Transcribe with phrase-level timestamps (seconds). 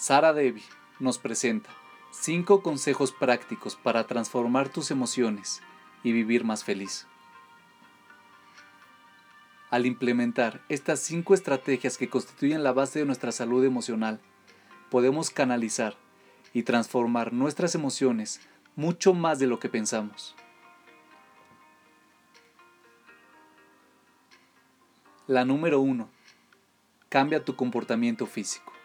[0.00, 0.62] Sara Devi
[0.98, 1.68] nos presenta
[2.12, 5.60] 5 consejos prácticos para transformar tus emociones
[6.02, 7.06] y vivir más feliz.
[9.68, 14.22] Al implementar estas 5 estrategias que constituyen la base de nuestra salud emocional,
[14.90, 15.98] podemos canalizar
[16.54, 18.40] y transformar nuestras emociones
[18.76, 20.34] mucho más de lo que pensamos.
[25.26, 26.08] La número 1.
[27.10, 28.79] Cambia tu comportamiento físico.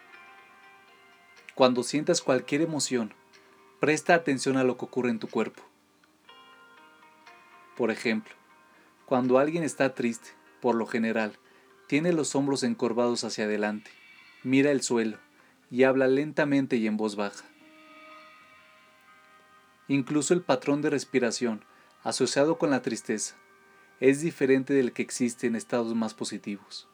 [1.55, 3.13] Cuando sientas cualquier emoción,
[3.79, 5.63] presta atención a lo que ocurre en tu cuerpo.
[7.77, 8.33] Por ejemplo,
[9.05, 11.39] cuando alguien está triste, por lo general,
[11.87, 13.89] tiene los hombros encorvados hacia adelante,
[14.43, 15.17] mira el suelo
[15.71, 17.45] y habla lentamente y en voz baja.
[19.87, 21.63] Incluso el patrón de respiración,
[22.03, 23.37] asociado con la tristeza,
[24.01, 26.89] es diferente del que existe en estados más positivos.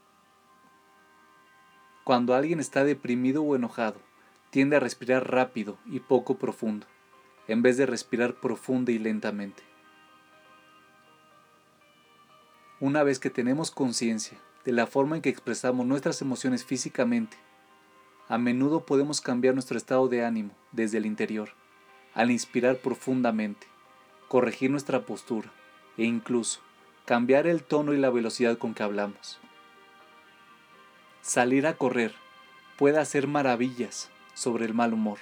[2.03, 4.10] Cuando alguien está deprimido o enojado,
[4.51, 6.85] tiende a respirar rápido y poco profundo,
[7.47, 9.63] en vez de respirar profunda y lentamente.
[12.79, 17.37] Una vez que tenemos conciencia de la forma en que expresamos nuestras emociones físicamente,
[18.27, 21.49] a menudo podemos cambiar nuestro estado de ánimo desde el interior
[22.13, 23.67] al inspirar profundamente,
[24.27, 25.51] corregir nuestra postura
[25.97, 26.59] e incluso
[27.05, 29.39] cambiar el tono y la velocidad con que hablamos.
[31.21, 32.13] Salir a correr
[32.77, 35.19] puede hacer maravillas sobre el mal humor.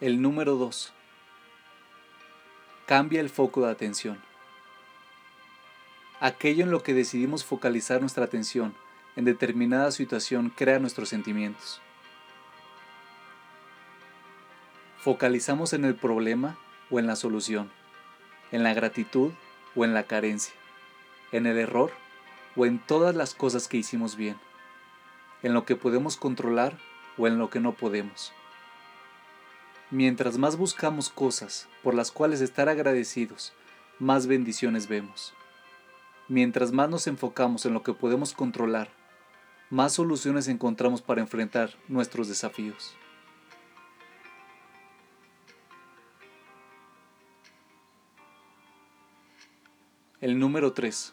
[0.00, 0.92] El número 2.
[2.86, 4.20] Cambia el foco de atención.
[6.20, 8.74] Aquello en lo que decidimos focalizar nuestra atención
[9.16, 11.80] en determinada situación crea nuestros sentimientos.
[14.98, 16.58] Focalizamos en el problema
[16.90, 17.70] o en la solución,
[18.52, 19.32] en la gratitud
[19.74, 20.54] o en la carencia,
[21.32, 21.90] en el error
[22.56, 24.36] o en todas las cosas que hicimos bien,
[25.42, 26.78] en lo que podemos controlar
[27.18, 28.32] o en lo que no podemos.
[29.90, 33.52] Mientras más buscamos cosas por las cuales estar agradecidos,
[33.98, 35.34] más bendiciones vemos.
[36.28, 38.88] Mientras más nos enfocamos en lo que podemos controlar
[39.70, 42.94] más soluciones encontramos para enfrentar nuestros desafíos.
[50.20, 51.12] El número 3.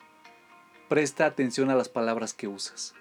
[0.93, 2.93] Presta atención a las palabras que usas.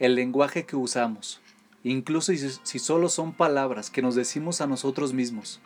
[0.00, 1.40] El lenguaje que usamos,
[1.84, 2.32] incluso
[2.64, 5.60] si solo son palabras que nos decimos a nosotros mismos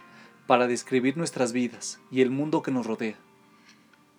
[0.46, 3.16] para describir nuestras vidas y el mundo que nos rodea,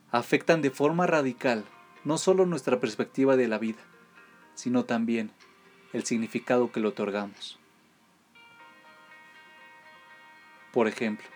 [0.10, 1.64] afectan de forma radical
[2.06, 3.84] no solo nuestra perspectiva de la vida,
[4.56, 5.30] sino también
[5.94, 7.60] el significado que le otorgamos.
[10.74, 11.28] Por ejemplo,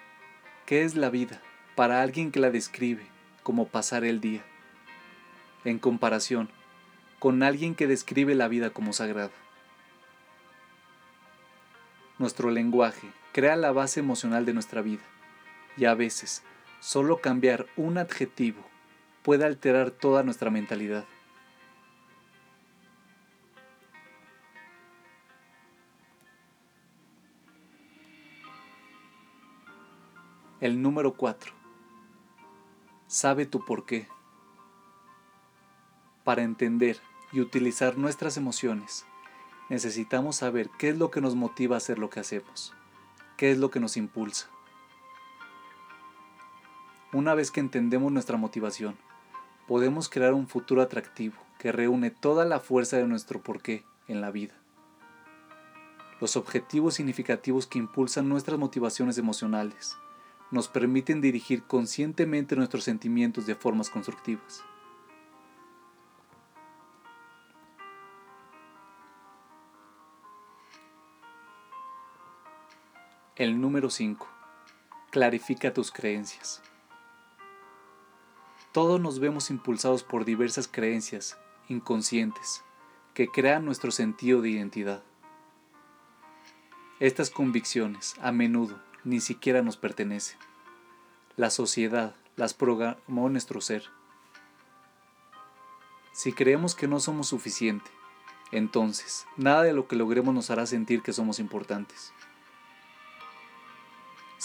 [0.65, 1.44] ¿qué es la vida
[1.75, 3.05] para alguien que la describe
[3.44, 4.44] como pasar el día?
[5.65, 6.49] En comparación
[7.19, 9.31] con alguien que describe la vida como sagrada.
[12.19, 15.03] Nuestro lenguaje crea la base emocional de nuestra vida
[15.75, 16.43] y a veces
[16.79, 18.63] solo cambiar un adjetivo
[19.23, 21.03] puede alterar toda nuestra mentalidad.
[30.61, 31.53] El número 4.
[33.07, 34.14] Sabe tu por qué.
[36.25, 37.00] Para entender
[37.31, 39.06] y utilizar nuestras emociones,
[39.69, 42.74] necesitamos saber qué es lo que nos motiva a hacer lo que hacemos,
[43.38, 44.50] qué es lo que nos impulsa.
[47.13, 48.97] Una vez que entendemos nuestra motivación,
[49.68, 54.31] podemos crear un futuro atractivo que reúne toda la fuerza de nuestro porqué en la
[54.31, 54.56] vida.
[56.19, 59.96] Los objetivos significativos que impulsan nuestras motivaciones emocionales
[60.50, 64.63] nos permiten dirigir conscientemente nuestros sentimientos de formas constructivas.
[73.38, 74.25] El número 5.
[75.12, 76.62] Clarifica tus creencias.
[78.71, 81.38] Todos nos vemos impulsados por diversas creencias
[81.68, 82.63] inconscientes
[83.13, 85.04] que crean nuestro sentido de identidad.
[87.01, 90.38] Estas convicciones a menudo ni siquiera nos pertenece.
[91.36, 93.83] La sociedad las programó nuestro ser.
[96.13, 97.92] Si creemos que no somos suficiente,
[98.54, 102.13] entonces nada de lo que logremos nos hará sentir que somos importantes.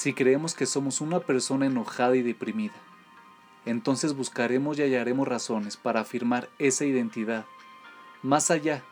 [0.01, 2.73] Si creemos que somos una persona enojada y deprimida,
[3.67, 7.45] entonces buscaremos y hallaremos razones para afirmar esa identidad,
[8.23, 8.83] más allá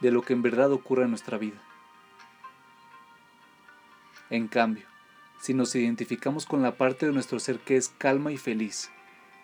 [0.00, 1.62] de lo que en verdad ocurre en nuestra vida.
[4.28, 4.86] En cambio,
[5.40, 8.90] si nos identificamos con la parte de nuestro ser que es calma y feliz,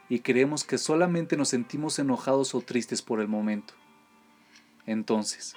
[0.09, 3.75] y creemos que solamente nos sentimos enojados o tristes por el momento.
[4.87, 5.55] Entonces,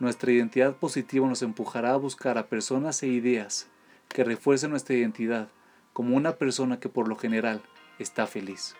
[0.00, 3.70] nuestra identidad positiva nos empujará a buscar a personas e ideas
[4.08, 5.48] que refuercen nuestra identidad
[5.92, 7.62] como una persona que por lo general
[7.98, 8.76] está feliz.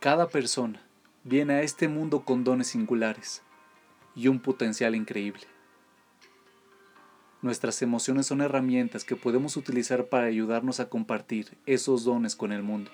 [0.00, 0.82] Cada persona
[1.24, 3.42] viene a este mundo con dones singulares
[4.14, 5.46] y un potencial increíble.
[7.40, 12.62] Nuestras emociones son herramientas que podemos utilizar para ayudarnos a compartir esos dones con el
[12.62, 12.90] mundo.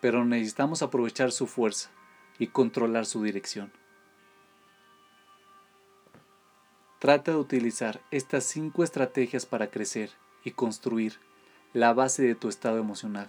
[0.00, 1.90] Pero necesitamos aprovechar su fuerza
[2.38, 3.72] y controlar su dirección.
[6.98, 10.10] Trata de utilizar estas cinco estrategias para crecer
[10.42, 11.20] y construir
[11.72, 13.28] la base de tu estado emocional.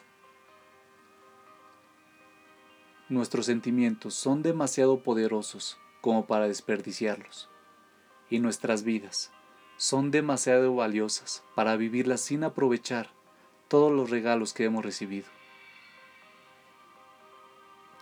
[3.10, 7.48] Nuestros sentimientos son demasiado poderosos como para desperdiciarlos,
[8.30, 9.32] y nuestras vidas
[9.78, 13.12] son demasiado valiosas para vivirlas sin aprovechar
[13.68, 15.39] todos los regalos que hemos recibido.